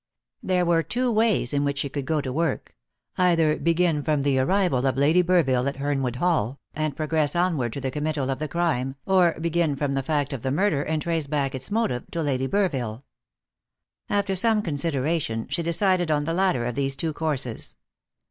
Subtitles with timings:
[0.41, 2.75] There were two ways in which she could go to work;
[3.19, 7.81] either begin from the arrival of Lady Burville at Hernwood Hall, and progress onward to
[7.81, 11.27] the committal of the crime, or begin from the fact of the murder, and trace
[11.27, 13.03] back its motive to Lady Burville.
[14.09, 17.75] After some consideration, she decided on the latter of these two courses.